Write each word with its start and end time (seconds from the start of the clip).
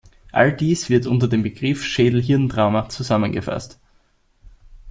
All 0.31 0.51
dies 0.51 0.89
wird 0.89 1.05
unter 1.05 1.27
dem 1.27 1.43
Begriff 1.43 1.85
Schädel-Hirn-Trauma 1.85 2.89
zusammengefasst. 2.89 3.79